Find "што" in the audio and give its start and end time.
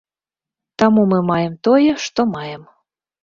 2.05-2.21